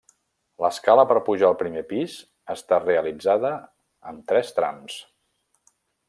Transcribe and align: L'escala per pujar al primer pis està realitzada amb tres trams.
L'escala 0.63 1.03
per 1.11 1.17
pujar 1.27 1.49
al 1.49 1.57
primer 1.59 1.83
pis 1.91 2.15
està 2.55 2.79
realitzada 2.85 3.51
amb 4.13 4.25
tres 4.33 4.53
trams. 4.61 4.97